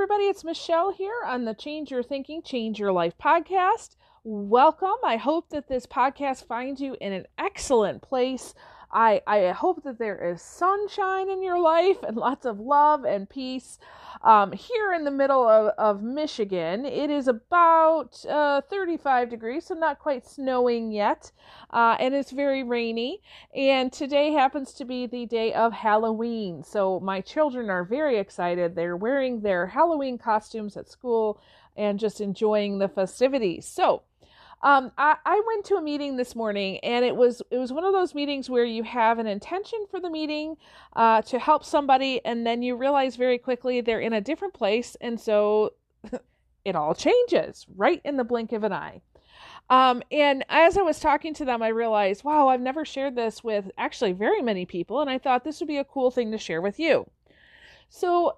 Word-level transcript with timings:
everybody. 0.00 0.28
It's 0.28 0.44
Michelle 0.44 0.90
here 0.92 1.12
on 1.26 1.44
the 1.44 1.52
Change 1.52 1.90
Your 1.90 2.02
Thinking, 2.02 2.40
Change 2.40 2.78
Your 2.78 2.90
Life 2.90 3.12
podcast. 3.22 3.96
Welcome. 4.24 4.96
I 5.04 5.18
hope 5.18 5.50
that 5.50 5.68
this 5.68 5.84
podcast 5.84 6.46
finds 6.46 6.80
you 6.80 6.96
in 7.02 7.12
an 7.12 7.26
excellent 7.36 8.00
place. 8.00 8.54
I, 8.92 9.22
I 9.26 9.48
hope 9.50 9.84
that 9.84 9.98
there 9.98 10.32
is 10.32 10.42
sunshine 10.42 11.30
in 11.30 11.42
your 11.42 11.58
life 11.58 12.02
and 12.02 12.16
lots 12.16 12.44
of 12.44 12.58
love 12.58 13.04
and 13.04 13.28
peace. 13.28 13.78
Um, 14.22 14.52
here 14.52 14.92
in 14.92 15.04
the 15.04 15.10
middle 15.10 15.48
of, 15.48 15.72
of 15.78 16.02
Michigan, 16.02 16.84
it 16.84 17.08
is 17.08 17.28
about 17.28 18.22
uh, 18.28 18.60
35 18.62 19.30
degrees, 19.30 19.66
so 19.66 19.74
not 19.74 19.98
quite 19.98 20.26
snowing 20.26 20.92
yet, 20.92 21.32
uh, 21.70 21.96
and 21.98 22.14
it's 22.14 22.30
very 22.30 22.62
rainy. 22.62 23.22
And 23.54 23.92
today 23.92 24.32
happens 24.32 24.72
to 24.74 24.84
be 24.84 25.06
the 25.06 25.24
day 25.26 25.54
of 25.54 25.72
Halloween, 25.72 26.62
so 26.64 27.00
my 27.00 27.20
children 27.20 27.70
are 27.70 27.84
very 27.84 28.18
excited. 28.18 28.74
They're 28.74 28.96
wearing 28.96 29.40
their 29.40 29.68
Halloween 29.68 30.18
costumes 30.18 30.76
at 30.76 30.90
school 30.90 31.40
and 31.76 31.98
just 31.98 32.20
enjoying 32.20 32.78
the 32.78 32.88
festivities. 32.88 33.64
So, 33.64 34.02
um, 34.62 34.92
I, 34.98 35.16
I 35.24 35.42
went 35.46 35.64
to 35.66 35.76
a 35.76 35.80
meeting 35.80 36.16
this 36.16 36.36
morning, 36.36 36.78
and 36.80 37.04
it 37.04 37.16
was 37.16 37.40
it 37.50 37.56
was 37.56 37.72
one 37.72 37.84
of 37.84 37.92
those 37.92 38.14
meetings 38.14 38.50
where 38.50 38.64
you 38.64 38.82
have 38.82 39.18
an 39.18 39.26
intention 39.26 39.86
for 39.90 40.00
the 40.00 40.10
meeting 40.10 40.56
uh, 40.94 41.22
to 41.22 41.38
help 41.38 41.64
somebody, 41.64 42.20
and 42.24 42.46
then 42.46 42.62
you 42.62 42.76
realize 42.76 43.16
very 43.16 43.38
quickly 43.38 43.80
they're 43.80 44.00
in 44.00 44.12
a 44.12 44.20
different 44.20 44.52
place, 44.52 44.96
and 45.00 45.18
so 45.18 45.72
it 46.64 46.76
all 46.76 46.94
changes 46.94 47.66
right 47.74 48.02
in 48.04 48.16
the 48.16 48.24
blink 48.24 48.52
of 48.52 48.64
an 48.64 48.72
eye. 48.72 49.00
Um, 49.70 50.02
and 50.10 50.44
as 50.48 50.76
I 50.76 50.82
was 50.82 50.98
talking 50.98 51.32
to 51.34 51.44
them, 51.44 51.62
I 51.62 51.68
realized, 51.68 52.24
wow, 52.24 52.48
I've 52.48 52.60
never 52.60 52.84
shared 52.84 53.14
this 53.14 53.42
with 53.44 53.70
actually 53.78 54.12
very 54.12 54.42
many 54.42 54.66
people, 54.66 55.00
and 55.00 55.08
I 55.08 55.16
thought 55.16 55.44
this 55.44 55.60
would 55.60 55.68
be 55.68 55.78
a 55.78 55.84
cool 55.84 56.10
thing 56.10 56.32
to 56.32 56.38
share 56.38 56.60
with 56.60 56.78
you. 56.78 57.08
So 57.88 58.36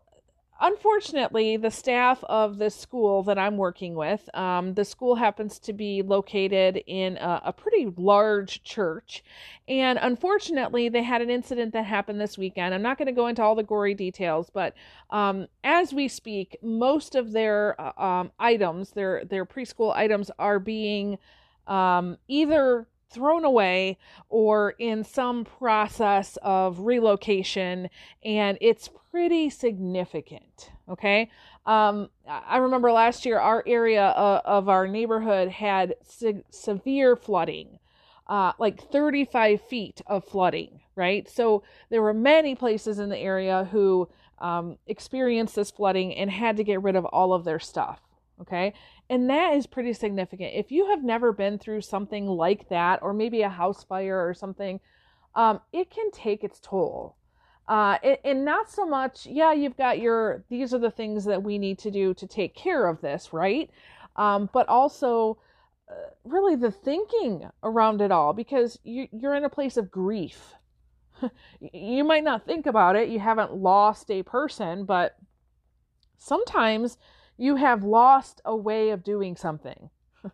unfortunately, 0.62 1.56
the 1.56 1.70
staff 1.70 2.22
of 2.24 2.58
the 2.58 2.70
school 2.70 3.24
that 3.24 3.36
I'm 3.38 3.56
working 3.56 3.94
with, 3.94 4.34
um, 4.34 4.74
the 4.74 4.84
school 4.84 5.16
happens 5.16 5.58
to 5.58 5.72
be 5.72 6.02
located 6.02 6.82
in 6.86 7.16
a, 7.18 7.42
a, 7.46 7.52
pretty 7.52 7.92
large 7.96 8.62
church. 8.62 9.24
And 9.66 9.98
unfortunately, 10.00 10.88
they 10.88 11.02
had 11.02 11.20
an 11.20 11.30
incident 11.30 11.72
that 11.72 11.84
happened 11.84 12.20
this 12.20 12.38
weekend. 12.38 12.74
I'm 12.74 12.82
not 12.82 12.96
going 12.96 13.06
to 13.06 13.12
go 13.12 13.26
into 13.26 13.42
all 13.42 13.56
the 13.56 13.64
gory 13.64 13.94
details, 13.94 14.50
but 14.50 14.74
um, 15.10 15.48
as 15.64 15.92
we 15.92 16.06
speak, 16.06 16.56
most 16.62 17.16
of 17.16 17.32
their 17.32 17.78
uh, 17.80 18.00
um, 18.00 18.30
items, 18.38 18.92
their, 18.92 19.24
their 19.24 19.44
preschool 19.44 19.94
items, 19.94 20.30
are 20.38 20.60
being 20.60 21.18
um, 21.66 22.16
either 22.28 22.86
thrown 23.12 23.44
away 23.44 23.98
or 24.28 24.74
in 24.78 25.04
some 25.04 25.44
process 25.44 26.38
of 26.42 26.80
relocation 26.80 27.88
and 28.24 28.58
it's 28.60 28.88
pretty 29.10 29.50
significant 29.50 30.70
okay? 30.88 31.30
Um, 31.64 32.08
i 32.26 32.56
remember 32.56 32.90
last 32.90 33.24
year 33.24 33.38
our 33.38 33.62
area 33.66 34.04
uh, 34.04 34.40
of 34.44 34.68
our 34.68 34.86
neighborhood 34.86 35.48
had 35.48 35.94
se- 36.02 36.44
severe 36.50 37.16
flooding 37.16 37.78
uh, 38.26 38.52
like 38.58 38.90
35 38.90 39.60
feet 39.62 40.00
of 40.06 40.24
flooding 40.24 40.80
right? 40.94 41.28
So 41.28 41.62
there 41.90 42.02
were 42.02 42.14
many 42.14 42.54
places 42.54 42.98
in 42.98 43.08
the 43.08 43.18
area 43.18 43.68
who 43.70 44.08
um, 44.38 44.76
experienced 44.86 45.54
this 45.54 45.70
flooding 45.70 46.14
and 46.14 46.30
had 46.30 46.56
to 46.56 46.64
get 46.64 46.82
rid 46.82 46.96
of 46.96 47.04
all 47.06 47.32
of 47.32 47.44
their 47.44 47.60
stuff 47.60 48.00
okay 48.40 48.72
and 49.12 49.28
that 49.28 49.52
is 49.52 49.66
pretty 49.66 49.92
significant. 49.92 50.54
If 50.54 50.72
you 50.72 50.86
have 50.86 51.04
never 51.04 51.34
been 51.34 51.58
through 51.58 51.82
something 51.82 52.26
like 52.26 52.70
that, 52.70 53.02
or 53.02 53.12
maybe 53.12 53.42
a 53.42 53.48
house 53.50 53.84
fire 53.84 54.26
or 54.26 54.32
something, 54.32 54.80
um, 55.34 55.60
it 55.70 55.90
can 55.90 56.10
take 56.12 56.42
its 56.42 56.58
toll. 56.58 57.16
Uh, 57.68 57.98
and, 58.02 58.16
and 58.24 58.44
not 58.46 58.70
so 58.70 58.86
much, 58.86 59.26
yeah, 59.26 59.52
you've 59.52 59.76
got 59.76 59.98
your, 59.98 60.44
these 60.48 60.72
are 60.72 60.78
the 60.78 60.90
things 60.90 61.26
that 61.26 61.42
we 61.42 61.58
need 61.58 61.78
to 61.80 61.90
do 61.90 62.14
to 62.14 62.26
take 62.26 62.54
care 62.54 62.86
of 62.86 63.02
this, 63.02 63.34
right? 63.34 63.68
Um, 64.16 64.48
but 64.50 64.66
also, 64.70 65.36
uh, 65.90 66.08
really 66.24 66.56
the 66.56 66.70
thinking 66.70 67.46
around 67.62 68.00
it 68.00 68.10
all, 68.10 68.32
because 68.32 68.78
you, 68.82 69.08
you're 69.12 69.34
in 69.34 69.44
a 69.44 69.50
place 69.50 69.76
of 69.76 69.90
grief. 69.90 70.54
you 71.60 72.02
might 72.02 72.24
not 72.24 72.46
think 72.46 72.64
about 72.64 72.96
it, 72.96 73.10
you 73.10 73.20
haven't 73.20 73.54
lost 73.54 74.10
a 74.10 74.22
person, 74.22 74.86
but 74.86 75.18
sometimes 76.16 76.96
you 77.42 77.56
have 77.56 77.82
lost 77.82 78.40
a 78.44 78.54
way 78.54 78.90
of 78.90 79.02
doing 79.02 79.34
something. 79.34 79.90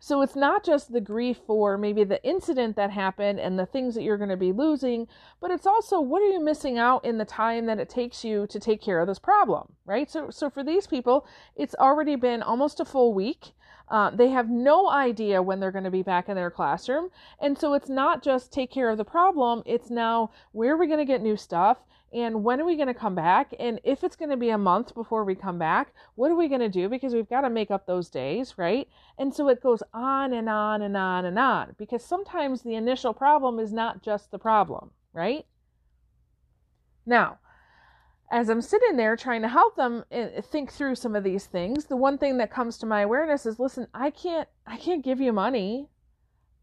so 0.00 0.20
it's 0.20 0.36
not 0.36 0.62
just 0.62 0.92
the 0.92 1.00
grief 1.00 1.38
for 1.46 1.78
maybe 1.78 2.04
the 2.04 2.22
incident 2.22 2.76
that 2.76 2.90
happened 2.90 3.40
and 3.40 3.58
the 3.58 3.64
things 3.64 3.94
that 3.94 4.02
you're 4.02 4.18
going 4.18 4.28
to 4.28 4.36
be 4.36 4.52
losing, 4.52 5.08
but 5.40 5.50
it's 5.50 5.66
also 5.66 5.98
what 5.98 6.20
are 6.20 6.28
you 6.28 6.38
missing 6.38 6.76
out 6.76 7.02
in 7.02 7.16
the 7.16 7.24
time 7.24 7.64
that 7.64 7.80
it 7.80 7.88
takes 7.88 8.24
you 8.24 8.46
to 8.46 8.60
take 8.60 8.82
care 8.82 9.00
of 9.00 9.08
this 9.08 9.18
problem, 9.18 9.72
right? 9.86 10.10
So 10.10 10.28
so 10.28 10.50
for 10.50 10.62
these 10.62 10.86
people, 10.86 11.26
it's 11.56 11.74
already 11.76 12.14
been 12.14 12.42
almost 12.42 12.78
a 12.78 12.84
full 12.84 13.14
week. 13.14 13.52
Uh, 13.88 14.10
they 14.10 14.28
have 14.28 14.50
no 14.50 14.90
idea 14.90 15.40
when 15.40 15.60
they're 15.60 15.72
going 15.72 15.84
to 15.84 15.90
be 15.90 16.02
back 16.02 16.28
in 16.28 16.36
their 16.36 16.50
classroom. 16.50 17.08
And 17.40 17.56
so 17.56 17.72
it's 17.72 17.88
not 17.88 18.22
just 18.22 18.52
take 18.52 18.70
care 18.70 18.90
of 18.90 18.98
the 18.98 19.04
problem, 19.04 19.62
it's 19.64 19.88
now 19.88 20.30
where 20.52 20.74
are 20.74 20.76
we 20.76 20.88
going 20.88 20.98
to 20.98 21.06
get 21.06 21.22
new 21.22 21.38
stuff? 21.38 21.78
And 22.12 22.42
when 22.42 22.60
are 22.60 22.64
we 22.64 22.76
going 22.76 22.88
to 22.88 22.94
come 22.94 23.14
back? 23.14 23.54
And 23.58 23.80
if 23.84 24.02
it's 24.02 24.16
going 24.16 24.30
to 24.30 24.36
be 24.36 24.50
a 24.50 24.58
month 24.58 24.94
before 24.94 25.24
we 25.24 25.34
come 25.34 25.58
back 25.58 25.94
what 26.14 26.30
are 26.30 26.36
we 26.36 26.48
going 26.48 26.60
to 26.60 26.68
do? 26.68 26.88
Because 26.88 27.14
we've 27.14 27.28
got 27.28 27.42
to 27.42 27.50
make 27.50 27.70
up 27.70 27.86
those 27.86 28.08
days 28.08 28.54
right? 28.56 28.88
And 29.18 29.34
so 29.34 29.48
it 29.48 29.62
goes 29.62 29.82
on 29.92 30.32
and 30.32 30.48
on 30.48 30.82
and 30.82 30.96
on 30.96 31.24
and 31.24 31.38
on 31.38 31.74
because 31.78 32.04
sometimes 32.04 32.62
the 32.62 32.74
initial 32.74 33.14
problem 33.14 33.58
is 33.58 33.72
not 33.72 34.02
just 34.02 34.30
the 34.30 34.38
problem 34.38 34.90
right? 35.12 35.46
Now 37.06 37.38
as 38.32 38.48
i'm 38.48 38.62
sitting 38.62 38.96
there 38.96 39.16
trying 39.16 39.42
to 39.42 39.48
help 39.48 39.74
them 39.74 40.04
eh, 40.12 40.40
think 40.40 40.70
through 40.70 40.94
some 40.94 41.16
of 41.16 41.24
these 41.24 41.46
things 41.46 41.86
the 41.86 41.96
one 41.96 42.16
thing 42.16 42.38
that 42.38 42.48
comes 42.48 42.78
to 42.78 42.86
my 42.86 43.00
awareness 43.00 43.44
is 43.44 43.58
listen 43.58 43.88
i 43.92 44.08
can't 44.08 44.48
i 44.68 44.76
can't 44.76 45.04
give 45.04 45.20
you 45.20 45.32
money. 45.32 45.88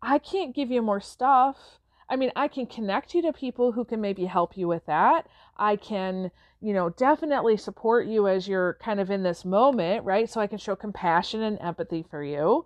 I 0.02 0.20
can't 0.20 0.56
give 0.56 0.72
you 0.72 0.82
more 0.82 1.02
stuff 1.02 1.80
I 2.10 2.16
mean, 2.16 2.32
I 2.36 2.48
can 2.48 2.66
connect 2.66 3.14
you 3.14 3.22
to 3.24 3.34
people 3.34 3.72
who 3.74 3.84
can 3.84 4.00
maybe 4.00 4.26
help 4.26 4.56
you 4.56 4.68
with 4.68 4.86
that. 4.86 5.28
I 5.58 5.76
can, 5.76 6.32
you 6.62 6.74
know, 6.74 6.90
definitely 6.90 7.58
support 7.58 8.08
you 8.08 8.28
as 8.28 8.48
you're 8.48 8.78
kind 8.82 9.00
of 9.00 9.12
in 9.12 9.24
this 9.24 9.44
moment, 9.44 10.06
right? 10.06 10.30
So 10.30 10.40
I 10.40 10.48
can 10.48 10.58
show 10.58 10.76
compassion 10.76 11.42
and 11.42 11.60
empathy 11.60 12.06
for 12.10 12.24
you. 12.24 12.66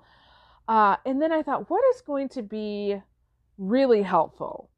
Uh, 0.68 0.98
and 1.06 1.22
then 1.22 1.32
I 1.32 1.42
thought, 1.42 1.70
what 1.70 1.84
is 1.96 2.02
going 2.02 2.30
to 2.30 2.44
be 2.44 3.02
really 3.58 4.04
helpful? 4.04 4.70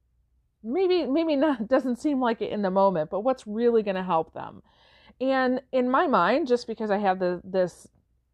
Maybe, 0.63 1.05
maybe 1.05 1.35
not, 1.35 1.67
doesn't 1.67 1.99
seem 1.99 2.21
like 2.21 2.41
it 2.41 2.51
in 2.51 2.61
the 2.61 2.71
moment, 2.71 3.09
but 3.09 3.21
what's 3.21 3.45
really 3.45 3.83
going 3.83 3.95
to 3.95 4.03
help 4.03 4.33
them? 4.33 4.63
And 5.19 5.61
in 5.71 5.89
my 5.89 6.07
mind, 6.07 6.47
just 6.47 6.67
because 6.67 6.89
I 6.89 6.97
have 6.97 7.19
the, 7.19 7.41
this 7.43 7.87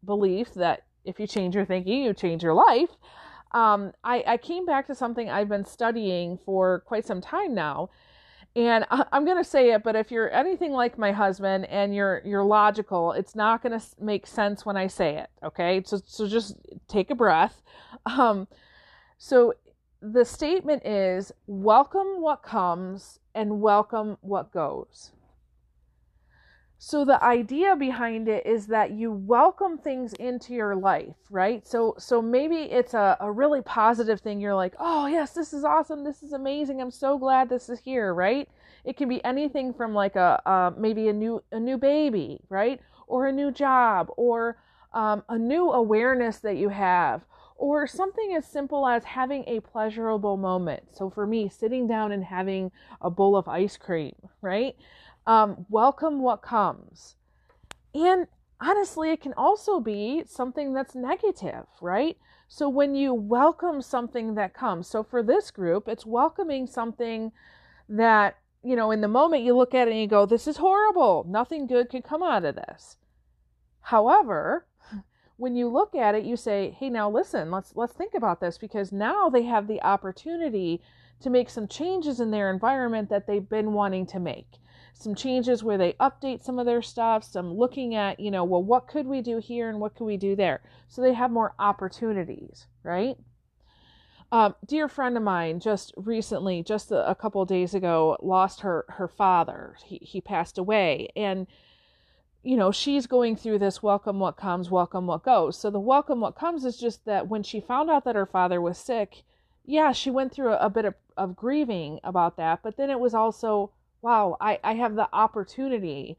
belief 0.04 0.54
that 0.54 0.84
if 1.04 1.18
you 1.18 1.26
change 1.26 1.54
your 1.54 1.64
thinking, 1.64 2.02
you 2.02 2.14
change 2.14 2.42
your 2.42 2.54
life, 2.54 2.90
um, 3.52 3.92
I, 4.04 4.24
I 4.26 4.36
came 4.36 4.64
back 4.64 4.86
to 4.86 4.94
something 4.94 5.28
I've 5.28 5.48
been 5.48 5.64
studying 5.64 6.38
for 6.38 6.80
quite 6.80 7.06
some 7.06 7.20
time 7.20 7.54
now. 7.54 7.90
And 8.56 8.84
I'm 8.90 9.24
going 9.24 9.36
to 9.36 9.48
say 9.48 9.72
it, 9.72 9.84
but 9.84 9.94
if 9.94 10.10
you're 10.10 10.30
anything 10.32 10.72
like 10.72 10.98
my 10.98 11.12
husband 11.12 11.66
and 11.66 11.94
you're 11.94 12.20
you're 12.24 12.42
logical, 12.42 13.12
it's 13.12 13.36
not 13.36 13.62
going 13.62 13.78
to 13.78 13.86
make 14.00 14.26
sense 14.26 14.66
when 14.66 14.76
I 14.76 14.88
say 14.88 15.18
it. 15.18 15.30
Okay, 15.44 15.82
so 15.86 16.00
so 16.04 16.26
just 16.26 16.56
take 16.88 17.10
a 17.10 17.14
breath. 17.14 17.62
Um, 18.06 18.48
so 19.18 19.54
the 20.02 20.24
statement 20.24 20.84
is 20.84 21.30
welcome 21.46 22.20
what 22.20 22.42
comes 22.42 23.20
and 23.34 23.60
welcome 23.60 24.16
what 24.20 24.52
goes. 24.52 25.12
So 26.82 27.04
the 27.04 27.22
idea 27.22 27.76
behind 27.76 28.26
it 28.26 28.46
is 28.46 28.68
that 28.68 28.92
you 28.92 29.12
welcome 29.12 29.76
things 29.76 30.14
into 30.14 30.54
your 30.54 30.74
life, 30.74 31.14
right? 31.28 31.64
So 31.68 31.94
so 31.98 32.22
maybe 32.22 32.56
it's 32.56 32.94
a, 32.94 33.18
a 33.20 33.30
really 33.30 33.60
positive 33.60 34.22
thing. 34.22 34.40
You're 34.40 34.54
like, 34.54 34.72
oh 34.78 35.06
yes, 35.06 35.34
this 35.34 35.52
is 35.52 35.62
awesome, 35.62 36.04
this 36.04 36.22
is 36.22 36.32
amazing, 36.32 36.80
I'm 36.80 36.90
so 36.90 37.18
glad 37.18 37.50
this 37.50 37.68
is 37.68 37.80
here, 37.80 38.14
right? 38.14 38.48
It 38.86 38.96
can 38.96 39.10
be 39.10 39.22
anything 39.26 39.74
from 39.74 39.92
like 39.92 40.16
a 40.16 40.40
uh, 40.48 40.70
maybe 40.74 41.08
a 41.08 41.12
new 41.12 41.42
a 41.52 41.60
new 41.60 41.76
baby, 41.76 42.40
right? 42.48 42.80
Or 43.06 43.26
a 43.26 43.32
new 43.32 43.50
job, 43.52 44.08
or 44.16 44.56
um, 44.94 45.22
a 45.28 45.36
new 45.36 45.72
awareness 45.72 46.38
that 46.38 46.56
you 46.56 46.70
have, 46.70 47.26
or 47.58 47.86
something 47.86 48.32
as 48.34 48.46
simple 48.46 48.88
as 48.88 49.04
having 49.04 49.44
a 49.46 49.60
pleasurable 49.60 50.38
moment. 50.38 50.84
So 50.92 51.10
for 51.10 51.26
me, 51.26 51.50
sitting 51.50 51.86
down 51.86 52.10
and 52.10 52.24
having 52.24 52.72
a 53.02 53.10
bowl 53.10 53.36
of 53.36 53.48
ice 53.48 53.76
cream, 53.76 54.14
right? 54.40 54.76
Um, 55.30 55.64
welcome 55.68 56.20
what 56.20 56.42
comes. 56.42 57.14
And 57.94 58.26
honestly, 58.60 59.12
it 59.12 59.20
can 59.20 59.32
also 59.34 59.78
be 59.78 60.24
something 60.26 60.74
that's 60.74 60.96
negative, 60.96 61.66
right? 61.80 62.18
So 62.48 62.68
when 62.68 62.96
you 62.96 63.14
welcome 63.14 63.80
something 63.80 64.34
that 64.34 64.54
comes, 64.54 64.88
so 64.88 65.04
for 65.04 65.22
this 65.22 65.52
group, 65.52 65.86
it's 65.86 66.04
welcoming 66.04 66.66
something 66.66 67.30
that, 67.88 68.38
you 68.64 68.74
know, 68.74 68.90
in 68.90 69.02
the 69.02 69.06
moment 69.06 69.44
you 69.44 69.56
look 69.56 69.72
at 69.72 69.86
it 69.86 69.92
and 69.92 70.00
you 70.00 70.08
go, 70.08 70.26
this 70.26 70.48
is 70.48 70.56
horrible. 70.56 71.24
Nothing 71.28 71.68
good 71.68 71.90
could 71.90 72.02
come 72.02 72.24
out 72.24 72.44
of 72.44 72.56
this. 72.56 72.96
However, 73.82 74.66
when 75.36 75.54
you 75.54 75.68
look 75.68 75.94
at 75.94 76.16
it, 76.16 76.24
you 76.24 76.36
say, 76.36 76.76
hey, 76.76 76.90
now 76.90 77.08
listen, 77.08 77.52
let's 77.52 77.76
let's 77.76 77.92
think 77.92 78.14
about 78.14 78.40
this 78.40 78.58
because 78.58 78.90
now 78.90 79.30
they 79.30 79.44
have 79.44 79.68
the 79.68 79.80
opportunity 79.80 80.82
to 81.20 81.30
make 81.30 81.50
some 81.50 81.68
changes 81.68 82.18
in 82.18 82.32
their 82.32 82.50
environment 82.50 83.08
that 83.10 83.28
they've 83.28 83.48
been 83.48 83.74
wanting 83.74 84.06
to 84.06 84.18
make. 84.18 84.56
Some 84.92 85.14
changes 85.14 85.64
where 85.64 85.78
they 85.78 85.94
update 85.94 86.42
some 86.42 86.58
of 86.58 86.66
their 86.66 86.82
stuff, 86.82 87.24
some 87.24 87.54
looking 87.54 87.94
at, 87.94 88.20
you 88.20 88.30
know, 88.30 88.44
well, 88.44 88.62
what 88.62 88.88
could 88.88 89.06
we 89.06 89.22
do 89.22 89.38
here 89.38 89.68
and 89.68 89.80
what 89.80 89.94
could 89.94 90.04
we 90.04 90.16
do 90.16 90.36
there? 90.36 90.60
So 90.88 91.00
they 91.02 91.14
have 91.14 91.30
more 91.30 91.54
opportunities, 91.58 92.66
right? 92.82 93.16
Um, 94.32 94.54
dear 94.64 94.88
friend 94.88 95.16
of 95.16 95.24
mine 95.24 95.58
just 95.58 95.92
recently, 95.96 96.62
just 96.62 96.92
a, 96.92 97.08
a 97.08 97.14
couple 97.16 97.44
days 97.44 97.74
ago, 97.74 98.16
lost 98.22 98.60
her 98.60 98.84
her 98.90 99.08
father. 99.08 99.76
He 99.84 99.98
he 100.02 100.20
passed 100.20 100.56
away, 100.56 101.08
and 101.16 101.48
you 102.44 102.56
know 102.56 102.70
she's 102.70 103.08
going 103.08 103.34
through 103.34 103.58
this 103.58 103.82
welcome 103.82 104.20
what 104.20 104.36
comes, 104.36 104.70
welcome 104.70 105.08
what 105.08 105.24
goes. 105.24 105.58
So 105.58 105.68
the 105.68 105.80
welcome 105.80 106.20
what 106.20 106.36
comes 106.36 106.64
is 106.64 106.76
just 106.76 107.04
that 107.06 107.26
when 107.26 107.42
she 107.42 107.60
found 107.60 107.90
out 107.90 108.04
that 108.04 108.14
her 108.14 108.26
father 108.26 108.60
was 108.60 108.78
sick, 108.78 109.24
yeah, 109.64 109.90
she 109.90 110.10
went 110.10 110.32
through 110.32 110.52
a, 110.52 110.58
a 110.58 110.70
bit 110.70 110.84
of, 110.84 110.94
of 111.16 111.34
grieving 111.34 111.98
about 112.04 112.36
that, 112.36 112.60
but 112.62 112.76
then 112.76 112.88
it 112.88 113.00
was 113.00 113.14
also 113.14 113.72
wow, 114.02 114.36
I 114.40 114.58
I 114.64 114.74
have 114.74 114.94
the 114.96 115.08
opportunity 115.12 116.18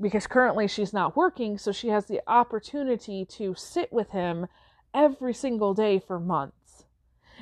because 0.00 0.26
currently 0.26 0.68
she's 0.68 0.92
not 0.92 1.16
working, 1.16 1.58
so 1.58 1.72
she 1.72 1.88
has 1.88 2.06
the 2.06 2.22
opportunity 2.26 3.24
to 3.24 3.54
sit 3.54 3.92
with 3.92 4.10
him 4.10 4.46
every 4.94 5.34
single 5.34 5.74
day 5.74 5.98
for 5.98 6.20
months 6.20 6.84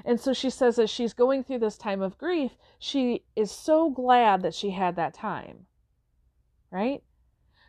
and 0.04 0.20
so 0.20 0.32
she 0.32 0.50
says 0.50 0.76
that 0.76 0.90
she's 0.90 1.14
going 1.14 1.44
through 1.44 1.60
this 1.60 1.78
time 1.78 2.02
of 2.02 2.18
grief, 2.18 2.52
she 2.78 3.24
is 3.34 3.50
so 3.50 3.90
glad 3.90 4.42
that 4.42 4.54
she 4.54 4.70
had 4.70 4.96
that 4.96 5.14
time. 5.14 5.66
Right? 6.70 7.02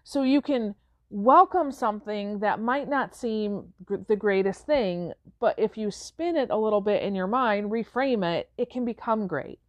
So 0.03 0.23
you 0.23 0.41
can 0.41 0.75
welcome 1.09 1.71
something 1.71 2.39
that 2.39 2.59
might 2.59 2.89
not 2.89 3.15
seem 3.15 3.73
the 4.07 4.15
greatest 4.15 4.65
thing, 4.65 5.13
but 5.39 5.57
if 5.57 5.77
you 5.77 5.91
spin 5.91 6.35
it 6.35 6.49
a 6.49 6.57
little 6.57 6.81
bit 6.81 7.03
in 7.03 7.15
your 7.15 7.27
mind, 7.27 7.71
reframe 7.71 8.25
it, 8.25 8.49
it 8.57 8.69
can 8.69 8.83
become 8.83 9.27
great. 9.27 9.59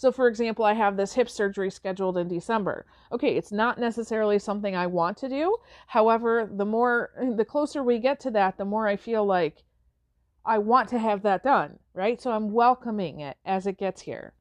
So, 0.00 0.10
for 0.10 0.28
example, 0.28 0.64
I 0.64 0.72
have 0.72 0.96
this 0.96 1.12
hip 1.12 1.28
surgery 1.28 1.70
scheduled 1.70 2.16
in 2.16 2.26
December. 2.26 2.86
Okay, 3.12 3.36
it's 3.36 3.52
not 3.52 3.78
necessarily 3.78 4.38
something 4.38 4.74
I 4.74 4.86
want 4.86 5.18
to 5.18 5.28
do. 5.28 5.58
However, 5.88 6.48
the 6.50 6.64
more, 6.64 7.10
the 7.36 7.44
closer 7.44 7.82
we 7.82 7.98
get 7.98 8.18
to 8.20 8.30
that, 8.30 8.56
the 8.56 8.64
more 8.64 8.86
I 8.88 8.96
feel 8.96 9.26
like 9.26 9.62
I 10.42 10.56
want 10.56 10.88
to 10.88 10.98
have 10.98 11.20
that 11.24 11.44
done, 11.44 11.80
right? 11.92 12.18
So 12.18 12.32
I'm 12.32 12.50
welcoming 12.50 13.20
it 13.20 13.36
as 13.44 13.66
it 13.66 13.76
gets 13.76 14.00
here. 14.00 14.32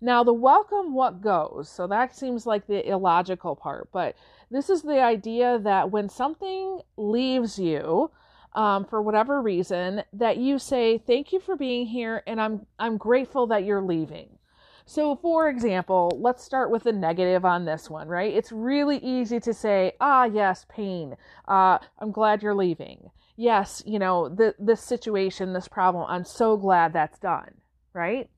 Now, 0.00 0.24
the 0.24 0.32
welcome 0.32 0.94
what 0.94 1.20
goes. 1.20 1.68
So 1.68 1.86
that 1.86 2.16
seems 2.16 2.46
like 2.46 2.66
the 2.66 2.88
illogical 2.88 3.56
part, 3.56 3.90
but 3.92 4.16
this 4.50 4.70
is 4.70 4.80
the 4.80 5.02
idea 5.02 5.58
that 5.58 5.90
when 5.90 6.08
something 6.08 6.80
leaves 6.96 7.58
you, 7.58 8.10
um, 8.54 8.86
for 8.86 9.02
whatever 9.02 9.42
reason, 9.42 10.04
that 10.14 10.38
you 10.38 10.58
say, 10.58 10.96
"Thank 10.96 11.30
you 11.30 11.40
for 11.40 11.56
being 11.56 11.84
here, 11.84 12.22
and 12.26 12.40
I'm 12.40 12.66
I'm 12.78 12.96
grateful 12.96 13.46
that 13.48 13.64
you're 13.64 13.82
leaving." 13.82 14.38
So, 14.86 15.16
for 15.16 15.48
example, 15.48 16.18
let's 16.20 16.44
start 16.44 16.70
with 16.70 16.82
the 16.82 16.92
negative 16.92 17.44
on 17.44 17.64
this 17.64 17.88
one, 17.88 18.08
right? 18.08 18.32
It's 18.32 18.52
really 18.52 18.98
easy 18.98 19.40
to 19.40 19.54
say, 19.54 19.92
"Ah, 20.00 20.24
yes, 20.24 20.66
pain. 20.68 21.16
Uh, 21.48 21.78
I'm 21.98 22.12
glad 22.12 22.42
you're 22.42 22.54
leaving." 22.54 23.10
yes, 23.36 23.82
you 23.86 23.98
know, 23.98 24.28
the, 24.28 24.54
this 24.58 24.80
situation, 24.80 25.52
this 25.52 25.68
problem, 25.68 26.06
I'm 26.08 26.24
so 26.24 26.56
glad 26.56 26.92
that's 26.92 27.18
done, 27.18 27.54
right? 27.92 28.28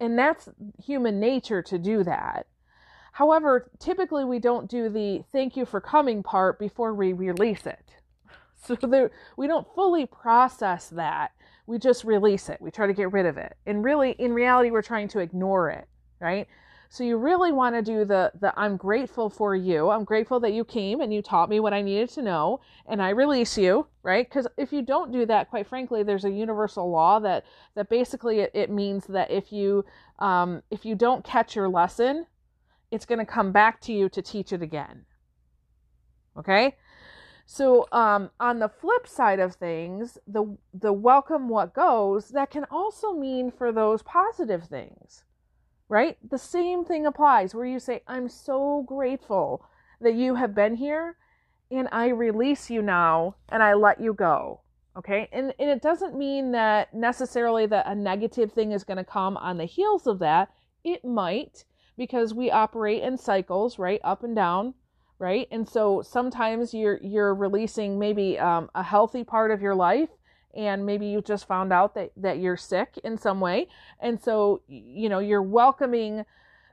And 0.00 0.18
that's 0.18 0.48
human 0.84 1.20
nature 1.20 1.62
to 1.62 1.78
do 1.78 2.02
that. 2.04 2.46
However, 3.12 3.70
typically 3.78 4.24
we 4.24 4.38
don't 4.38 4.70
do 4.70 4.88
the 4.88 5.22
thank 5.32 5.56
you 5.56 5.66
for 5.66 5.80
coming 5.80 6.22
part 6.22 6.58
before 6.58 6.94
we 6.94 7.12
release 7.12 7.66
it. 7.66 7.78
So 8.64 8.76
there, 8.76 9.10
we 9.36 9.48
don't 9.48 9.66
fully 9.74 10.06
process 10.06 10.86
that. 10.90 11.32
We 11.66 11.78
just 11.78 12.04
release 12.04 12.48
it. 12.48 12.60
We 12.60 12.70
try 12.70 12.86
to 12.86 12.92
get 12.92 13.12
rid 13.12 13.26
of 13.26 13.36
it. 13.36 13.56
And 13.66 13.84
really, 13.84 14.12
in 14.18 14.32
reality, 14.32 14.70
we're 14.70 14.82
trying 14.82 15.08
to 15.08 15.20
ignore 15.20 15.70
it, 15.70 15.86
right? 16.20 16.48
So 16.92 17.04
you 17.04 17.16
really 17.16 17.52
want 17.52 17.74
to 17.74 17.80
do 17.80 18.04
the 18.04 18.32
the 18.38 18.52
I'm 18.54 18.76
grateful 18.76 19.30
for 19.30 19.56
you. 19.56 19.88
I'm 19.88 20.04
grateful 20.04 20.40
that 20.40 20.52
you 20.52 20.62
came 20.62 21.00
and 21.00 21.12
you 21.12 21.22
taught 21.22 21.48
me 21.48 21.58
what 21.58 21.72
I 21.72 21.80
needed 21.80 22.10
to 22.10 22.22
know 22.22 22.60
and 22.86 23.00
I 23.00 23.08
release 23.10 23.56
you, 23.56 23.86
right? 24.02 24.30
Cuz 24.30 24.46
if 24.58 24.74
you 24.74 24.82
don't 24.82 25.10
do 25.10 25.24
that, 25.24 25.48
quite 25.48 25.66
frankly, 25.66 26.02
there's 26.02 26.26
a 26.26 26.30
universal 26.30 26.90
law 26.90 27.18
that 27.20 27.46
that 27.76 27.88
basically 27.88 28.40
it, 28.40 28.50
it 28.52 28.68
means 28.68 29.06
that 29.06 29.30
if 29.30 29.50
you 29.52 29.86
um 30.18 30.62
if 30.70 30.84
you 30.84 30.94
don't 30.94 31.24
catch 31.24 31.56
your 31.56 31.70
lesson, 31.70 32.26
it's 32.90 33.06
going 33.06 33.18
to 33.18 33.24
come 33.24 33.52
back 33.52 33.80
to 33.80 33.92
you 33.92 34.10
to 34.10 34.20
teach 34.20 34.52
it 34.52 34.60
again. 34.60 35.06
Okay? 36.36 36.76
So 37.52 37.86
um, 37.92 38.30
on 38.40 38.58
the 38.58 38.68
flip 38.68 39.06
side 39.06 39.40
of 39.40 39.54
things, 39.54 40.18
the 40.26 40.56
the 40.72 40.92
welcome 40.92 41.48
what 41.48 41.74
goes 41.74 42.28
that 42.30 42.50
can 42.50 42.64
also 42.70 43.12
mean 43.12 43.50
for 43.50 43.72
those 43.72 44.02
positive 44.02 44.64
things 44.64 45.24
right? 45.92 46.16
The 46.26 46.38
same 46.38 46.86
thing 46.86 47.04
applies 47.04 47.54
where 47.54 47.66
you 47.66 47.78
say, 47.78 48.02
I'm 48.08 48.30
so 48.30 48.82
grateful 48.88 49.66
that 50.00 50.14
you 50.14 50.36
have 50.36 50.54
been 50.54 50.76
here 50.76 51.18
and 51.70 51.86
I 51.92 52.08
release 52.08 52.70
you 52.70 52.80
now 52.80 53.36
and 53.50 53.62
I 53.62 53.74
let 53.74 54.00
you 54.00 54.14
go. 54.14 54.62
Okay. 54.96 55.28
And, 55.32 55.52
and 55.58 55.68
it 55.68 55.82
doesn't 55.82 56.16
mean 56.16 56.52
that 56.52 56.94
necessarily 56.94 57.66
that 57.66 57.86
a 57.86 57.94
negative 57.94 58.52
thing 58.52 58.72
is 58.72 58.84
going 58.84 58.96
to 58.96 59.04
come 59.04 59.36
on 59.36 59.58
the 59.58 59.66
heels 59.66 60.06
of 60.06 60.18
that. 60.20 60.48
It 60.82 61.04
might 61.04 61.66
because 61.98 62.32
we 62.32 62.50
operate 62.50 63.02
in 63.02 63.18
cycles, 63.18 63.78
right? 63.78 64.00
Up 64.02 64.24
and 64.24 64.34
down, 64.34 64.72
right? 65.22 65.46
And 65.52 65.68
so 65.68 66.02
sometimes 66.02 66.74
you're, 66.74 66.98
you're 67.00 67.32
releasing 67.32 67.96
maybe 67.96 68.40
um, 68.40 68.68
a 68.74 68.82
healthy 68.82 69.22
part 69.22 69.52
of 69.52 69.62
your 69.62 69.76
life 69.76 70.08
and 70.52 70.84
maybe 70.84 71.06
you 71.06 71.22
just 71.22 71.46
found 71.46 71.72
out 71.72 71.94
that, 71.94 72.10
that 72.16 72.40
you're 72.40 72.56
sick 72.56 72.98
in 73.04 73.16
some 73.16 73.38
way. 73.38 73.68
And 74.00 74.20
so, 74.20 74.62
you 74.66 75.08
know, 75.08 75.20
you're 75.20 75.40
welcoming 75.40 76.24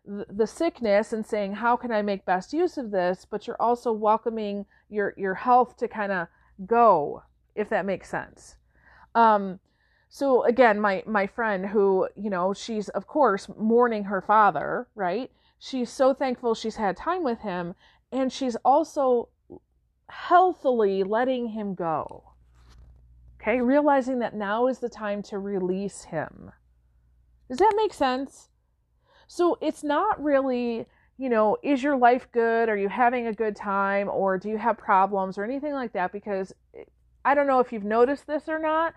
the 0.04 0.48
sickness 0.48 1.14
and 1.14 1.24
saying, 1.24 1.54
how 1.54 1.78
can 1.78 1.92
I 1.92 2.02
make 2.02 2.26
best 2.26 2.52
use 2.52 2.80
of 2.80 2.90
this? 2.90 3.24
But 3.30 3.46
you're 3.46 3.62
also 3.62 3.92
welcoming 3.92 4.66
your, 4.90 5.14
your 5.16 5.36
health 5.36 5.78
to 5.78 5.88
kind 5.88 6.12
of 6.12 6.28
go, 6.66 7.22
if 7.54 7.70
that 7.70 7.86
makes 7.86 8.10
sense. 8.10 8.56
Um, 9.14 9.60
so 10.10 10.44
again, 10.44 10.80
my, 10.80 11.04
my 11.06 11.28
friend 11.28 11.68
who, 11.68 12.10
you 12.16 12.32
know, 12.32 12.52
she's 12.56 12.90
of 12.90 13.06
course 13.06 13.48
mourning 13.60 14.06
her 14.06 14.22
father, 14.22 14.88
right? 14.96 15.30
She's 15.60 15.92
so 15.92 16.16
thankful 16.16 16.56
she's 16.56 16.78
had 16.78 16.98
time 16.98 17.24
with 17.24 17.42
him 17.42 17.76
and 18.12 18.32
she's 18.32 18.56
also 18.66 19.30
healthily 20.10 21.04
letting 21.04 21.50
him 21.50 21.76
go 21.76 22.30
Okay, 23.42 23.62
realizing 23.62 24.20
that 24.20 24.36
now 24.36 24.68
is 24.68 24.80
the 24.80 24.90
time 24.90 25.24
to 25.24 25.40
release 25.40 26.04
him. 26.04 26.52
Does 27.48 27.60
that 27.60 27.74
make 27.76 27.94
sense? 27.94 28.50
So 29.28 29.58
it's 29.62 29.84
not 29.84 30.22
really, 30.22 30.86
you 31.18 31.30
know, 31.30 31.56
is 31.64 31.82
your 31.82 31.96
life 31.96 32.28
good? 32.34 32.68
Are 32.68 32.78
you 32.78 32.90
having 32.90 33.28
a 33.28 33.34
good 33.34 33.56
time? 33.56 34.10
Or 34.10 34.38
do 34.38 34.50
you 34.50 34.58
have 34.58 34.78
problems 34.78 35.38
or 35.38 35.46
anything 35.46 35.74
like 35.74 35.94
that? 35.94 36.12
Because 36.12 36.54
I 37.24 37.34
don't 37.34 37.48
know 37.48 37.60
if 37.60 37.72
you've 37.72 37.86
noticed 37.86 38.28
this 38.28 38.50
or 38.50 38.60
not. 38.60 38.94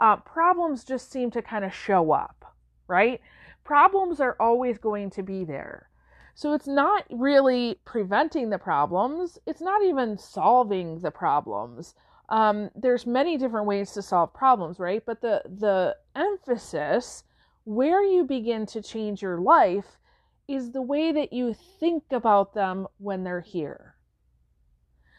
Uh, 0.00 0.16
problems 0.16 0.82
just 0.82 1.12
seem 1.12 1.30
to 1.32 1.42
kind 1.42 1.64
of 1.64 1.74
show 1.74 2.10
up, 2.10 2.56
right? 2.88 3.20
Problems 3.64 4.18
are 4.18 4.36
always 4.40 4.78
going 4.78 5.10
to 5.10 5.22
be 5.22 5.44
there. 5.44 5.88
So 6.34 6.52
it's 6.52 6.66
not 6.66 7.04
really 7.10 7.78
preventing 7.84 8.50
the 8.50 8.58
problems, 8.58 9.38
it's 9.46 9.60
not 9.60 9.82
even 9.82 10.18
solving 10.18 11.00
the 11.00 11.10
problems 11.10 11.94
um, 12.28 12.70
there's 12.74 13.06
many 13.06 13.36
different 13.36 13.66
ways 13.66 13.92
to 13.92 14.02
solve 14.02 14.32
problems, 14.32 14.78
right? 14.78 15.02
But 15.04 15.20
the 15.20 15.42
the 15.44 15.96
emphasis 16.16 17.24
where 17.64 18.02
you 18.02 18.24
begin 18.24 18.66
to 18.66 18.82
change 18.82 19.22
your 19.22 19.40
life 19.40 19.98
is 20.48 20.72
the 20.72 20.82
way 20.82 21.12
that 21.12 21.32
you 21.32 21.54
think 21.54 22.04
about 22.10 22.54
them 22.54 22.86
when 22.98 23.24
they're 23.24 23.40
here. 23.40 23.96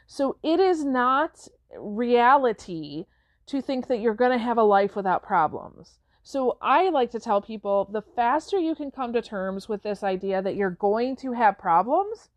So 0.07 0.37
it 0.43 0.59
is 0.59 0.83
not 0.83 1.47
reality 1.77 3.05
to 3.47 3.61
think 3.61 3.87
that 3.87 3.99
you're 3.99 4.13
going 4.13 4.31
to 4.31 4.43
have 4.43 4.57
a 4.57 4.63
life 4.63 4.95
without 4.95 5.23
problems. 5.23 5.99
So 6.27 6.57
I 6.59 6.89
like 6.89 7.11
to 7.11 7.19
tell 7.19 7.39
people 7.39 7.87
the 7.91 8.01
faster 8.01 8.57
you 8.57 8.73
can 8.73 8.89
come 8.89 9.13
to 9.13 9.21
terms 9.21 9.69
with 9.69 9.83
this 9.83 10.01
idea 10.01 10.41
that 10.41 10.55
you're 10.55 10.71
going 10.71 11.15
to 11.17 11.33
have 11.33 11.59
problems, 11.59 12.29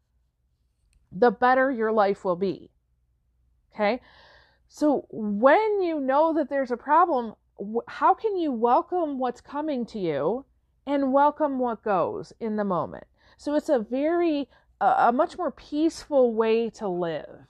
the 1.10 1.30
better 1.30 1.70
your 1.70 1.90
life 1.90 2.22
will 2.22 2.36
be. 2.36 2.70
Okay? 3.74 4.02
So 4.68 5.06
when 5.10 5.80
you 5.80 6.00
know 6.00 6.34
that 6.34 6.50
there's 6.50 6.70
a 6.70 6.76
problem, 6.76 7.34
how 7.86 8.12
can 8.12 8.36
you 8.36 8.52
welcome 8.52 9.18
what's 9.18 9.40
coming 9.40 9.86
to 9.86 9.98
you 9.98 10.44
and 10.86 11.10
welcome 11.10 11.58
what 11.58 11.82
goes 11.82 12.34
in 12.40 12.56
the 12.56 12.64
moment? 12.64 13.04
So 13.38 13.54
it's 13.54 13.70
a 13.70 13.78
very, 13.78 14.50
a 14.82 15.10
much 15.12 15.38
more 15.38 15.50
peaceful 15.50 16.34
way 16.34 16.68
to 16.70 16.86
live. 16.86 17.46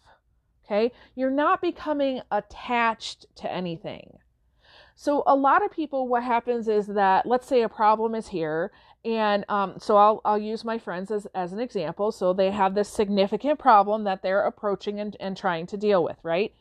Okay. 0.64 0.92
You're 1.16 1.32
not 1.32 1.60
becoming 1.60 2.20
attached 2.30 3.26
to 3.38 3.52
anything. 3.52 4.18
So 5.00 5.22
a 5.28 5.36
lot 5.36 5.64
of 5.64 5.70
people, 5.70 6.08
what 6.08 6.24
happens 6.24 6.66
is 6.66 6.88
that, 6.88 7.24
let's 7.24 7.46
say 7.46 7.62
a 7.62 7.68
problem 7.68 8.16
is 8.16 8.26
here, 8.28 8.72
and 9.04 9.44
um, 9.48 9.74
so 9.78 9.96
I'll 9.96 10.20
I'll 10.24 10.38
use 10.38 10.64
my 10.64 10.76
friends 10.76 11.12
as 11.12 11.26
as 11.36 11.52
an 11.52 11.60
example. 11.60 12.10
So 12.10 12.32
they 12.32 12.50
have 12.50 12.74
this 12.74 12.88
significant 12.88 13.60
problem 13.60 14.02
that 14.04 14.22
they're 14.22 14.42
approaching 14.42 14.98
and, 14.98 15.16
and 15.20 15.36
trying 15.36 15.68
to 15.68 15.76
deal 15.76 16.02
with, 16.02 16.16
right? 16.24 16.52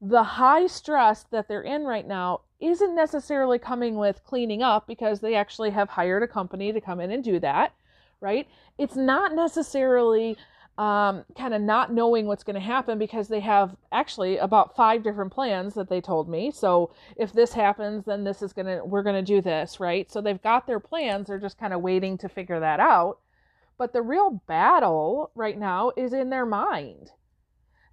the 0.00 0.22
high 0.22 0.66
stress 0.66 1.24
that 1.30 1.48
they're 1.48 1.62
in 1.62 1.84
right 1.84 2.06
now 2.06 2.42
isn't 2.60 2.94
necessarily 2.94 3.58
coming 3.58 3.96
with 3.96 4.22
cleaning 4.24 4.62
up 4.62 4.86
because 4.86 5.20
they 5.20 5.34
actually 5.34 5.70
have 5.70 5.88
hired 5.88 6.22
a 6.22 6.28
company 6.28 6.72
to 6.72 6.80
come 6.80 7.00
in 7.00 7.10
and 7.10 7.24
do 7.24 7.40
that, 7.40 7.72
right? 8.20 8.46
It's 8.78 8.96
not 8.96 9.34
necessarily 9.34 10.36
um, 10.78 11.24
kind 11.36 11.54
of 11.54 11.60
not 11.60 11.92
knowing 11.92 12.26
what's 12.26 12.44
going 12.44 12.54
to 12.54 12.60
happen 12.60 12.98
because 12.98 13.26
they 13.26 13.40
have 13.40 13.74
actually 13.90 14.38
about 14.38 14.76
five 14.76 15.02
different 15.02 15.32
plans 15.32 15.74
that 15.74 15.88
they 15.88 16.00
told 16.00 16.28
me. 16.28 16.52
So 16.52 16.92
if 17.16 17.32
this 17.32 17.52
happens, 17.52 18.04
then 18.04 18.22
this 18.22 18.42
is 18.42 18.52
going 18.52 18.66
to, 18.66 18.84
we're 18.84 19.02
going 19.02 19.16
to 19.16 19.22
do 19.22 19.40
this, 19.40 19.80
right? 19.80 20.10
So 20.10 20.20
they've 20.20 20.40
got 20.40 20.68
their 20.68 20.78
plans. 20.78 21.26
They're 21.26 21.40
just 21.40 21.58
kind 21.58 21.72
of 21.72 21.82
waiting 21.82 22.16
to 22.18 22.28
figure 22.28 22.60
that 22.60 22.78
out. 22.78 23.18
But 23.76 23.92
the 23.92 24.02
real 24.02 24.40
battle 24.46 25.32
right 25.34 25.58
now 25.58 25.92
is 25.96 26.12
in 26.12 26.30
their 26.30 26.46
mind 26.46 27.10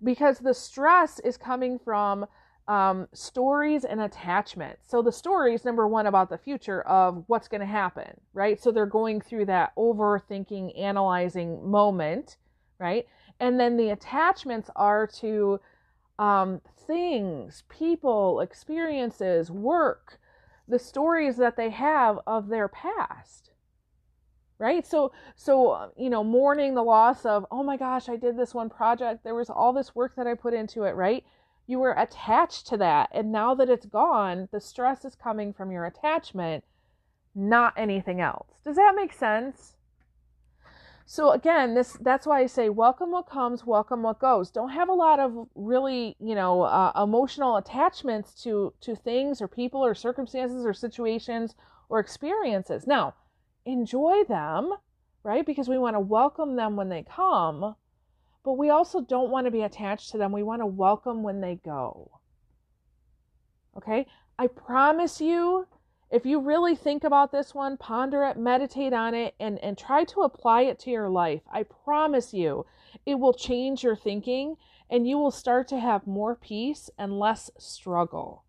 because 0.03 0.37
the 0.37 0.53
stress 0.53 1.19
is 1.19 1.37
coming 1.37 1.79
from 1.79 2.27
um, 2.67 3.07
stories 3.13 3.83
and 3.83 4.01
attachment. 4.01 4.77
So 4.83 5.01
the 5.01 5.11
stories, 5.11 5.65
number 5.65 5.87
one, 5.87 6.05
about 6.05 6.29
the 6.29 6.37
future 6.37 6.81
of 6.83 7.23
what's 7.27 7.47
going 7.47 7.61
to 7.61 7.67
happen, 7.67 8.19
right? 8.33 8.61
So 8.61 8.71
they're 8.71 8.85
going 8.85 9.21
through 9.21 9.45
that 9.45 9.75
overthinking, 9.75 10.79
analyzing 10.79 11.67
moment, 11.67 12.37
right? 12.79 13.07
And 13.39 13.59
then 13.59 13.77
the 13.77 13.89
attachments 13.89 14.69
are 14.75 15.07
to 15.19 15.59
um, 16.17 16.61
things, 16.87 17.63
people, 17.69 18.39
experiences, 18.39 19.51
work, 19.51 20.19
the 20.67 20.79
stories 20.79 21.37
that 21.37 21.57
they 21.57 21.69
have 21.69 22.19
of 22.25 22.47
their 22.47 22.67
past 22.67 23.51
right? 24.57 24.85
So 24.85 25.11
so 25.35 25.91
you 25.97 26.09
know 26.09 26.23
mourning 26.23 26.75
the 26.75 26.83
loss 26.83 27.25
of 27.25 27.45
oh 27.51 27.63
my 27.63 27.77
gosh 27.77 28.09
i 28.09 28.15
did 28.15 28.37
this 28.37 28.53
one 28.53 28.69
project. 28.69 29.23
There 29.23 29.35
was 29.35 29.49
all 29.49 29.73
this 29.73 29.95
work 29.95 30.15
that 30.15 30.27
i 30.27 30.33
put 30.33 30.53
into 30.53 30.83
it 30.83 30.91
right? 30.95 31.23
You 31.67 31.79
were 31.79 31.93
attached 31.93 32.67
to 32.67 32.77
that. 32.77 33.09
And 33.11 33.31
now 33.31 33.55
that 33.55 33.69
it's 33.69 33.85
gone 33.85 34.49
the 34.51 34.61
stress 34.61 35.05
is 35.05 35.15
coming 35.15 35.53
from 35.53 35.71
your 35.71 35.85
attachment 35.85 36.63
not 37.37 37.73
anything 37.75 38.21
else. 38.21 38.47
Does 38.63 38.77
that 38.77 38.93
make 38.95 39.11
sense 39.11 39.75
so 41.05 41.31
again 41.31 41.75
this 41.75 41.97
that's 42.01 42.25
why 42.25 42.41
i 42.41 42.45
say 42.45 42.67
welcome 42.67 43.11
what 43.11 43.29
comes 43.29 43.65
welcome 43.65 44.01
what 44.01 44.19
goes 44.19 44.49
don't 44.49 44.69
have 44.69 44.89
a 44.89 44.93
lot 44.93 45.19
of 45.19 45.47
really 45.53 46.15
you 46.19 46.33
know 46.33 46.63
uh, 46.63 46.91
emotional 47.01 47.57
attachments 47.57 48.33
to 48.41 48.73
to 48.81 48.95
things 48.95 49.41
or 49.41 49.47
people 49.47 49.85
or 49.85 49.93
circumstances 49.93 50.65
or 50.65 50.73
situations 50.73 51.55
or 51.89 51.99
experiences 51.99 52.87
now 52.87 53.13
enjoy 53.65 54.23
them, 54.27 54.73
right? 55.23 55.45
Because 55.45 55.67
we 55.67 55.77
want 55.77 55.95
to 55.95 55.99
welcome 55.99 56.55
them 56.55 56.75
when 56.75 56.89
they 56.89 57.03
come, 57.03 57.75
but 58.43 58.53
we 58.53 58.69
also 58.69 59.01
don't 59.01 59.31
want 59.31 59.45
to 59.45 59.51
be 59.51 59.61
attached 59.61 60.11
to 60.11 60.17
them. 60.17 60.31
We 60.31 60.43
want 60.43 60.61
to 60.61 60.67
welcome 60.67 61.23
when 61.23 61.41
they 61.41 61.59
go. 61.65 62.11
Okay? 63.75 64.05
I 64.37 64.47
promise 64.47 65.19
you, 65.19 65.67
if 66.11 66.25
you 66.25 66.39
really 66.39 66.75
think 66.75 67.03
about 67.03 67.31
this 67.31 67.53
one, 67.55 67.77
ponder 67.77 68.23
it, 68.23 68.37
meditate 68.37 68.93
on 68.93 69.13
it, 69.13 69.35
and, 69.39 69.57
and 69.59 69.77
try 69.77 70.03
to 70.05 70.21
apply 70.21 70.61
it 70.61 70.79
to 70.79 70.91
your 70.91 71.09
life, 71.09 71.41
I 71.51 71.63
promise 71.63 72.33
you 72.33 72.65
it 73.05 73.15
will 73.15 73.33
change 73.33 73.83
your 73.83 73.95
thinking 73.95 74.55
and 74.89 75.07
you 75.07 75.17
will 75.17 75.31
start 75.31 75.67
to 75.69 75.79
have 75.79 76.05
more 76.05 76.35
peace 76.35 76.89
and 76.97 77.19
less 77.19 77.49
struggle. 77.57 78.43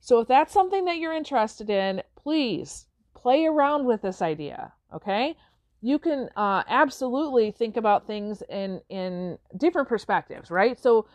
So, 0.00 0.20
if 0.20 0.28
that's 0.28 0.52
something 0.52 0.84
that 0.84 0.98
you're 0.98 1.14
interested 1.14 1.70
in, 1.70 2.02
please 2.16 2.86
play 3.14 3.46
around 3.46 3.84
with 3.86 4.02
this 4.02 4.22
idea, 4.22 4.72
okay? 4.94 5.36
You 5.80 5.98
can 5.98 6.28
uh, 6.36 6.62
absolutely 6.68 7.50
think 7.50 7.76
about 7.76 8.06
things 8.06 8.42
in 8.48 8.80
in 8.88 9.38
different 9.56 9.88
perspectives, 9.88 10.50
right? 10.50 10.78
So 10.78 11.06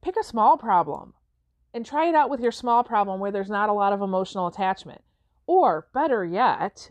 pick 0.00 0.16
a 0.16 0.24
small 0.24 0.56
problem 0.56 1.14
and 1.74 1.84
try 1.84 2.08
it 2.08 2.14
out 2.14 2.30
with 2.30 2.40
your 2.40 2.52
small 2.52 2.84
problem 2.84 3.20
where 3.20 3.30
there's 3.30 3.50
not 3.50 3.68
a 3.68 3.72
lot 3.72 3.92
of 3.92 4.02
emotional 4.02 4.46
attachment. 4.46 5.02
Or 5.46 5.88
better 5.92 6.24
yet, 6.24 6.90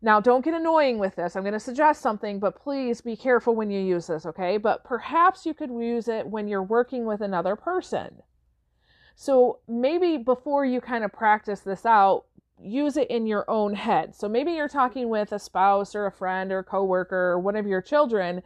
now 0.00 0.20
don't 0.20 0.44
get 0.44 0.54
annoying 0.54 0.98
with 0.98 1.16
this. 1.16 1.36
I'm 1.36 1.42
going 1.42 1.52
to 1.52 1.60
suggest 1.60 2.02
something, 2.02 2.38
but 2.38 2.60
please 2.60 3.00
be 3.00 3.16
careful 3.16 3.54
when 3.54 3.70
you 3.70 3.80
use 3.80 4.08
this, 4.08 4.26
okay? 4.26 4.58
But 4.58 4.84
perhaps 4.84 5.46
you 5.46 5.54
could 5.54 5.70
use 5.70 6.08
it 6.08 6.26
when 6.26 6.48
you're 6.48 6.62
working 6.62 7.06
with 7.06 7.20
another 7.20 7.56
person. 7.56 8.22
So 9.14 9.60
maybe 9.68 10.16
before 10.16 10.64
you 10.64 10.80
kind 10.80 11.04
of 11.04 11.12
practice 11.12 11.60
this 11.60 11.86
out, 11.86 12.24
use 12.60 12.96
it 12.96 13.10
in 13.10 13.26
your 13.26 13.48
own 13.48 13.74
head. 13.74 14.14
So 14.14 14.28
maybe 14.28 14.52
you're 14.52 14.68
talking 14.68 15.08
with 15.08 15.32
a 15.32 15.38
spouse 15.38 15.94
or 15.94 16.06
a 16.06 16.12
friend 16.12 16.52
or 16.52 16.60
a 16.60 16.64
coworker 16.64 17.32
or 17.32 17.38
one 17.38 17.56
of 17.56 17.66
your 17.66 17.82
children 17.82 18.42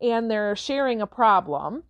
and 0.00 0.30
they're 0.30 0.56
sharing 0.56 1.00
a 1.00 1.06
problem. 1.06 1.84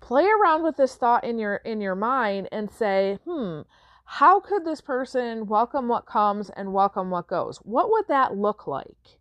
Play 0.00 0.26
around 0.28 0.62
with 0.62 0.76
this 0.76 0.96
thought 0.96 1.24
in 1.24 1.38
your 1.38 1.56
in 1.56 1.80
your 1.80 1.94
mind 1.94 2.48
and 2.50 2.70
say, 2.70 3.18
"Hmm, 3.24 3.62
how 4.04 4.40
could 4.40 4.64
this 4.64 4.80
person 4.80 5.46
welcome 5.46 5.88
what 5.88 6.06
comes 6.06 6.50
and 6.50 6.72
welcome 6.72 7.10
what 7.10 7.28
goes? 7.28 7.58
What 7.58 7.90
would 7.90 8.08
that 8.08 8.36
look 8.36 8.66
like?" 8.66 9.18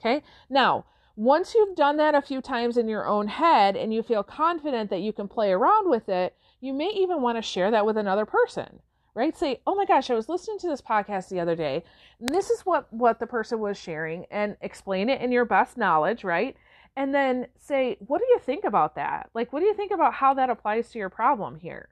Okay? 0.00 0.22
Now, 0.48 0.86
once 1.16 1.54
you've 1.54 1.76
done 1.76 1.96
that 1.98 2.14
a 2.14 2.22
few 2.22 2.40
times 2.40 2.76
in 2.76 2.88
your 2.88 3.06
own 3.06 3.28
head 3.28 3.76
and 3.76 3.92
you 3.92 4.02
feel 4.02 4.22
confident 4.22 4.90
that 4.90 5.02
you 5.02 5.12
can 5.12 5.28
play 5.28 5.52
around 5.52 5.88
with 5.90 6.08
it, 6.08 6.36
you 6.60 6.72
may 6.72 6.88
even 6.88 7.22
want 7.22 7.36
to 7.36 7.42
share 7.42 7.70
that 7.70 7.84
with 7.84 7.96
another 7.96 8.24
person 8.24 8.80
right 9.14 9.36
say 9.36 9.60
oh 9.66 9.74
my 9.74 9.84
gosh 9.84 10.10
i 10.10 10.14
was 10.14 10.28
listening 10.28 10.58
to 10.58 10.68
this 10.68 10.80
podcast 10.80 11.28
the 11.28 11.40
other 11.40 11.56
day 11.56 11.82
and 12.20 12.28
this 12.28 12.50
is 12.50 12.60
what 12.60 12.92
what 12.92 13.18
the 13.18 13.26
person 13.26 13.58
was 13.58 13.76
sharing 13.76 14.24
and 14.30 14.56
explain 14.60 15.08
it 15.08 15.20
in 15.20 15.32
your 15.32 15.44
best 15.44 15.76
knowledge 15.76 16.22
right 16.22 16.56
and 16.96 17.14
then 17.14 17.46
say 17.58 17.96
what 18.00 18.18
do 18.20 18.26
you 18.28 18.38
think 18.38 18.64
about 18.64 18.94
that? 18.96 19.30
Like 19.34 19.52
what 19.52 19.60
do 19.60 19.66
you 19.66 19.74
think 19.74 19.92
about 19.92 20.14
how 20.14 20.34
that 20.34 20.50
applies 20.50 20.90
to 20.90 20.98
your 20.98 21.10
problem 21.10 21.56
here? 21.56 21.88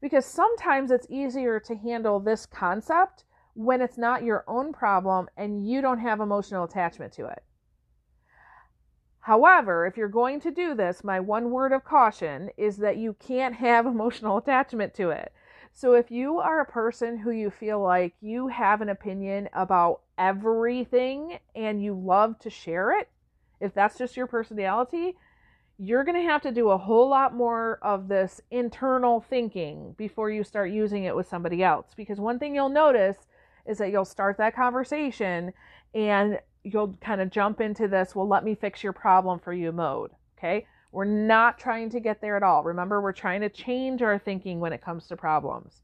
Because 0.00 0.24
sometimes 0.24 0.90
it's 0.90 1.06
easier 1.10 1.60
to 1.60 1.76
handle 1.76 2.20
this 2.20 2.46
concept 2.46 3.24
when 3.54 3.80
it's 3.82 3.98
not 3.98 4.22
your 4.22 4.44
own 4.46 4.72
problem 4.72 5.28
and 5.36 5.68
you 5.68 5.80
don't 5.80 5.98
have 5.98 6.20
emotional 6.20 6.64
attachment 6.64 7.12
to 7.14 7.26
it. 7.26 7.42
However, 9.20 9.86
if 9.86 9.98
you're 9.98 10.08
going 10.08 10.40
to 10.40 10.50
do 10.50 10.74
this, 10.74 11.04
my 11.04 11.20
one 11.20 11.50
word 11.50 11.72
of 11.72 11.84
caution 11.84 12.50
is 12.56 12.78
that 12.78 12.96
you 12.96 13.14
can't 13.14 13.54
have 13.56 13.86
emotional 13.86 14.38
attachment 14.38 14.94
to 14.94 15.10
it. 15.10 15.32
So 15.72 15.94
if 15.94 16.10
you 16.10 16.38
are 16.38 16.60
a 16.60 16.66
person 16.66 17.18
who 17.18 17.30
you 17.30 17.50
feel 17.50 17.80
like 17.80 18.14
you 18.20 18.48
have 18.48 18.80
an 18.80 18.88
opinion 18.88 19.48
about 19.52 20.00
everything 20.18 21.38
and 21.54 21.82
you 21.82 21.94
love 21.94 22.38
to 22.40 22.50
share 22.50 22.98
it, 22.98 23.08
if 23.60 23.74
that's 23.74 23.98
just 23.98 24.16
your 24.16 24.26
personality, 24.26 25.16
you're 25.78 26.04
going 26.04 26.20
to 26.20 26.28
have 26.28 26.42
to 26.42 26.52
do 26.52 26.70
a 26.70 26.78
whole 26.78 27.08
lot 27.08 27.34
more 27.34 27.78
of 27.82 28.08
this 28.08 28.40
internal 28.50 29.20
thinking 29.20 29.94
before 29.96 30.30
you 30.30 30.44
start 30.44 30.70
using 30.70 31.04
it 31.04 31.16
with 31.16 31.28
somebody 31.28 31.62
else. 31.62 31.86
Because 31.96 32.20
one 32.20 32.38
thing 32.38 32.54
you'll 32.54 32.68
notice 32.68 33.16
is 33.66 33.78
that 33.78 33.90
you'll 33.90 34.04
start 34.04 34.36
that 34.36 34.54
conversation 34.54 35.52
and 35.94 36.38
you'll 36.64 36.98
kind 37.00 37.20
of 37.20 37.30
jump 37.30 37.60
into 37.60 37.88
this, 37.88 38.14
well, 38.14 38.28
let 38.28 38.44
me 38.44 38.54
fix 38.54 38.82
your 38.82 38.92
problem 38.92 39.38
for 39.38 39.52
you 39.52 39.72
mode. 39.72 40.10
Okay. 40.38 40.66
We're 40.92 41.04
not 41.04 41.58
trying 41.58 41.88
to 41.90 42.00
get 42.00 42.20
there 42.20 42.36
at 42.36 42.42
all. 42.42 42.64
Remember, 42.64 43.00
we're 43.00 43.12
trying 43.12 43.42
to 43.42 43.48
change 43.48 44.02
our 44.02 44.18
thinking 44.18 44.60
when 44.60 44.72
it 44.72 44.82
comes 44.82 45.06
to 45.06 45.16
problems. 45.16 45.82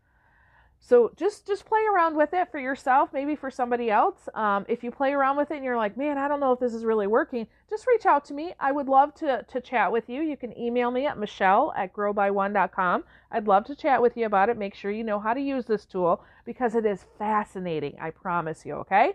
So 0.80 1.10
just 1.16 1.46
just 1.46 1.64
play 1.66 1.80
around 1.92 2.16
with 2.16 2.32
it 2.32 2.50
for 2.50 2.58
yourself, 2.58 3.12
maybe 3.12 3.34
for 3.34 3.50
somebody 3.50 3.90
else. 3.90 4.28
Um, 4.34 4.64
if 4.68 4.84
you 4.84 4.90
play 4.90 5.12
around 5.12 5.36
with 5.36 5.50
it 5.50 5.56
and 5.56 5.64
you're 5.64 5.76
like, 5.76 5.96
man, 5.96 6.16
I 6.16 6.28
don't 6.28 6.38
know 6.38 6.52
if 6.52 6.60
this 6.60 6.74
is 6.74 6.84
really 6.84 7.08
working, 7.08 7.48
just 7.68 7.86
reach 7.88 8.06
out 8.06 8.24
to 8.26 8.34
me. 8.34 8.54
I 8.60 8.70
would 8.72 8.88
love 8.88 9.14
to 9.16 9.42
to 9.42 9.60
chat 9.60 9.90
with 9.90 10.08
you. 10.08 10.22
You 10.22 10.36
can 10.36 10.56
email 10.56 10.90
me 10.90 11.06
at 11.06 11.18
michelle 11.18 11.72
at 11.76 11.92
growby1.com. 11.92 13.04
I'd 13.32 13.48
love 13.48 13.64
to 13.64 13.74
chat 13.74 14.00
with 14.00 14.16
you 14.16 14.26
about 14.26 14.48
it. 14.48 14.56
Make 14.56 14.74
sure 14.74 14.90
you 14.90 15.04
know 15.04 15.18
how 15.18 15.34
to 15.34 15.40
use 15.40 15.64
this 15.66 15.84
tool 15.84 16.22
because 16.44 16.74
it 16.74 16.86
is 16.86 17.06
fascinating. 17.18 17.96
I 18.00 18.10
promise 18.10 18.64
you. 18.64 18.74
Okay. 18.74 19.14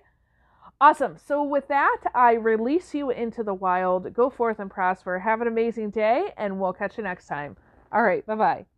Awesome. 0.82 1.18
So, 1.24 1.44
with 1.44 1.68
that, 1.68 2.00
I 2.16 2.34
release 2.34 2.96
you 2.96 3.12
into 3.12 3.44
the 3.44 3.54
wild. 3.54 4.14
Go 4.16 4.32
forth 4.32 4.60
and 4.60 4.70
prosper. 4.70 5.20
Have 5.20 5.40
an 5.42 5.48
amazing 5.48 5.92
day, 5.92 6.34
and 6.38 6.60
we'll 6.60 6.74
catch 6.74 6.98
you 6.98 7.04
next 7.04 7.28
time. 7.28 7.56
All 7.92 8.02
right. 8.02 8.26
Bye 8.26 8.36
bye. 8.36 8.71